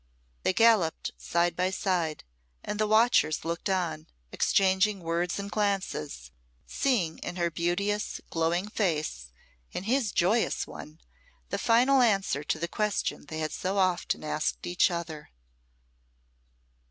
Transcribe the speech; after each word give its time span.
They 0.41 0.51
galloped 0.53 1.11
side 1.15 1.55
by 1.55 1.69
side, 1.69 2.23
and 2.63 2.79
the 2.79 2.87
watchers 2.87 3.45
looked 3.45 3.69
on, 3.69 4.07
exchanging 4.31 5.01
words 5.01 5.37
and 5.37 5.51
glances, 5.51 6.31
seeing 6.65 7.19
in 7.19 7.35
her 7.35 7.51
beauteous, 7.51 8.19
glowing 8.31 8.67
face, 8.67 9.31
in 9.73 9.83
his 9.83 10.11
joyous 10.11 10.65
one, 10.65 11.01
the 11.49 11.59
final 11.59 12.01
answer 12.01 12.43
to 12.43 12.57
the 12.57 12.67
question 12.67 13.27
they 13.27 13.37
had 13.37 13.51
so 13.51 13.77
often 13.77 14.23
asked 14.23 14.65
each 14.65 14.89
other. 14.89 15.29